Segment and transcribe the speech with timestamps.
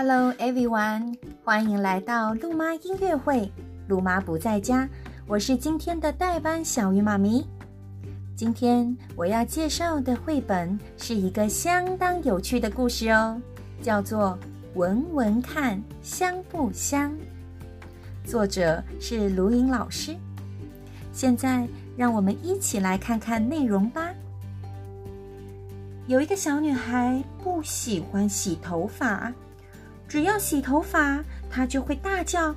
[0.00, 3.50] Hello everyone，欢迎来到露妈音乐会。
[3.88, 4.88] 露妈不在家，
[5.26, 7.44] 我是今天的代班小鱼妈咪。
[8.36, 13.42] 今天我要介绍的绘本是一个相当有趣的故事哦，
[13.82, 14.38] 叫做
[14.78, 17.10] 《闻闻看香不香》，
[18.30, 20.14] 作者是卢颖老师。
[21.12, 24.14] 现在让我们一起来看看内容吧。
[26.06, 29.32] 有一个小女孩不喜欢洗头发。
[30.08, 32.48] 只要洗头发，他就会大叫：“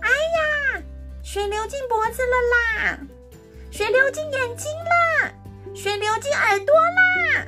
[0.00, 0.82] 哎呀，
[1.24, 2.98] 水流进脖子了啦！
[3.72, 5.32] 水流进眼睛啦！
[5.74, 7.46] 水流进耳朵啦！”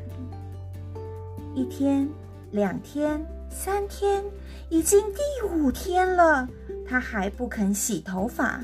[1.55, 2.09] 一天、
[2.51, 4.25] 两天、三天，
[4.69, 6.49] 已经第五天了，
[6.87, 8.61] 他还不肯洗头发。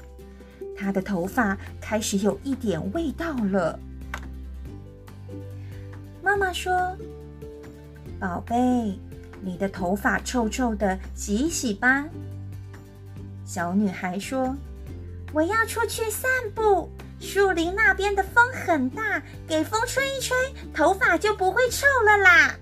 [0.77, 3.79] 他的头发开始有一点味道了。
[6.21, 6.97] 妈妈说
[8.19, 8.99] ：“宝贝。”
[9.43, 12.09] 你的头发臭臭的，洗一洗吧。
[13.45, 14.57] 小女孩说
[15.33, 16.91] ：“我要出去散步，
[17.21, 20.35] 树林那边的风很大，给风吹一吹，
[20.73, 22.55] 头发就不会臭了啦。”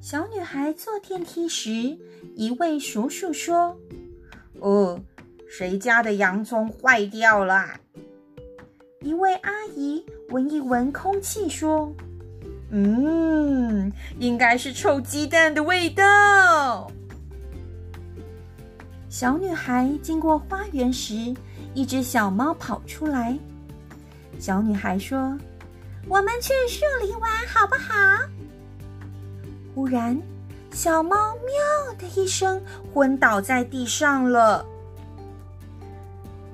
[0.00, 1.98] 小女孩坐电梯时，
[2.34, 3.76] 一位叔叔说
[4.60, 5.00] ：“哦，
[5.50, 7.80] 谁家的洋葱坏掉了？”
[9.02, 11.92] 一位阿姨闻一闻空气说。
[12.70, 16.90] 嗯，应该是臭鸡蛋的味道。
[19.08, 21.34] 小女孩经过花园时，
[21.74, 23.36] 一只小猫跑出来。
[24.38, 25.36] 小女孩说
[26.06, 27.94] ：“我们去树林玩好不好？”
[29.74, 30.20] 忽然，
[30.70, 32.60] 小猫“喵”的一声
[32.92, 34.64] 昏倒在地上了。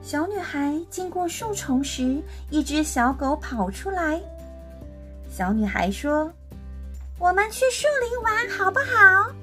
[0.00, 4.20] 小女孩经过树丛时，一只小狗跑出来。
[5.36, 6.32] 小女孩说
[7.18, 9.34] ：“我们去树林玩好不好？”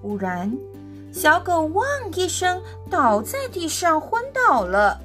[0.00, 0.50] 忽然，
[1.12, 1.86] 小狗“汪”
[2.16, 4.98] 一声倒在地上，昏倒了。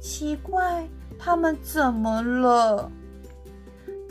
[0.00, 0.84] 奇怪，
[1.16, 2.90] 它们怎么了？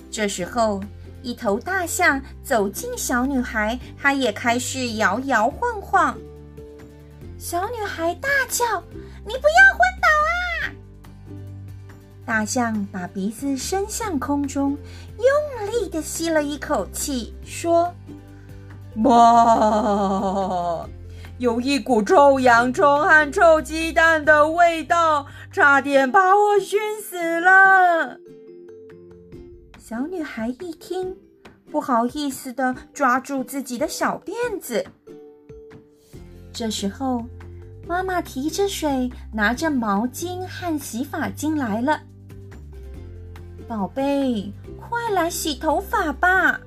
[0.10, 0.82] 这时候，
[1.22, 6.18] 一头大象走进小女孩，它也开始摇摇晃晃。
[7.38, 8.82] 小女孩大叫
[9.28, 9.80] ：“你不要昏！”
[12.32, 14.78] 大象把鼻子伸向空中，
[15.18, 17.94] 用力的吸了一口气，说
[19.04, 20.88] ：“哇，
[21.40, 28.18] 有一股臭洋葱和臭鸡蛋的味道，差点把我熏死了。”
[29.78, 31.14] 小女孩一听，
[31.70, 34.86] 不好意思的抓住自己的小辫子。
[36.54, 37.26] 这时候，
[37.86, 42.04] 妈妈提着水，拿着毛巾和洗发精来了。
[43.72, 46.60] 宝贝，快来洗头发吧！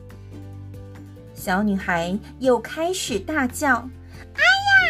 [1.34, 3.87] 小女孩又开始大叫
[4.32, 4.41] ：“哎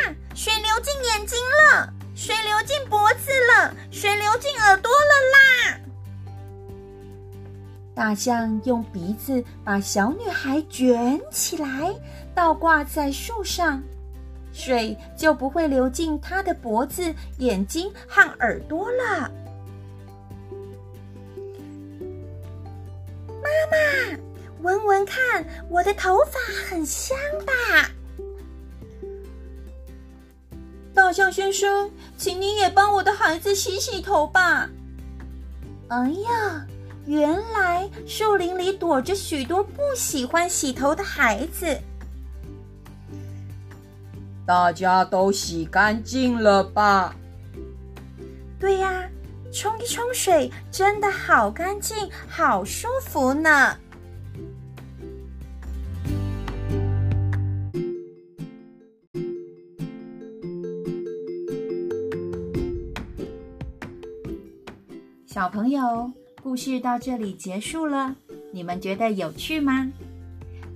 [0.07, 1.37] 呀，水流进眼睛
[1.73, 4.97] 了，水流进脖子了，水流进耳朵了
[5.35, 5.81] 啦！”
[7.97, 11.93] 大象用鼻子把小女孩卷起来，
[12.33, 13.83] 倒挂在树上，
[14.53, 19.29] 水就不会流进她的脖子、眼睛和耳朵了。
[23.65, 24.19] 妈妈，
[24.63, 26.39] 闻闻看，我的头发
[26.69, 27.17] 很香
[27.47, 27.91] 吧？
[30.95, 34.69] 大象先生，请你也帮我的孩子洗洗头吧。
[35.89, 36.67] 哎呀，
[37.07, 41.79] 原来树林里躲着许多不喜欢洗头的孩子。
[44.47, 47.17] 大家都洗干净了吧？
[48.61, 49.09] 对呀。
[49.55, 51.97] 冲一冲水，真的好干净，
[52.29, 53.79] 好舒服呢。
[65.25, 66.11] 小朋友，
[66.43, 68.17] 故事到这里结束了，
[68.53, 69.89] 你们觉得有趣吗？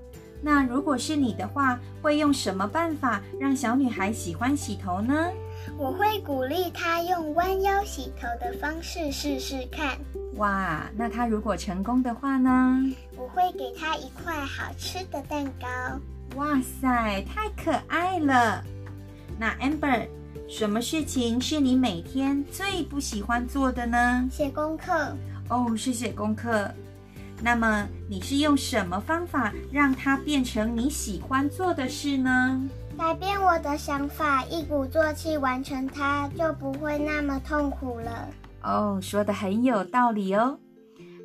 [0.42, 5.30] 那如果是你的话，会用什么办法让小女孩喜欢洗头呢？
[5.78, 9.98] 我会鼓励她用弯腰洗头的方式试试看。
[10.36, 12.84] 哇，那她如果成功的话呢？
[13.16, 15.68] 我会给她一块好吃的蛋糕。
[16.36, 18.64] 哇塞，太可爱了！
[19.38, 20.08] 那 Amber，
[20.48, 24.28] 什么事情是你每天最不喜欢做的呢？
[24.32, 25.16] 写功课。
[25.50, 26.72] 哦，是写功课。
[27.42, 32.62] 那么你是用什么方法让它变成你喜欢做的事呢？
[32.98, 38.28] 改变我的想法，一鼓作气完成它，就不会那么痛苦了。
[38.62, 40.60] 哦，说的很有道理哦，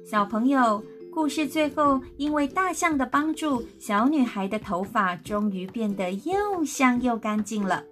[0.05, 0.83] 小朋友。
[1.13, 7.83] 故事最后，因为大象的帮助，小女孩的头发终于变得又香又干净了。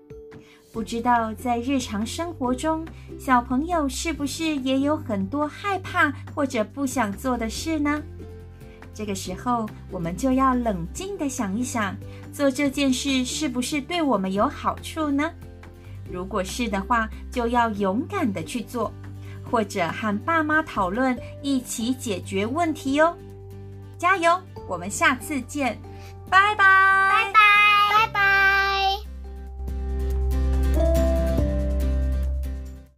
[0.70, 2.84] 不知道在日常生活中，
[3.18, 8.02] 小朋友是不是也有很多害怕或者不想做的事呢？
[8.94, 11.96] 这个时候，我们就要冷静的想一想，
[12.32, 15.30] 做这件事是不是对我们有好处呢？
[16.10, 18.92] 如果是的话，就要勇敢的去做。
[19.50, 23.14] 或者和爸妈讨论，一起解决问题哟！
[23.98, 25.78] 加油，我们下次见，
[26.30, 26.64] 拜拜，
[27.10, 27.43] 拜拜。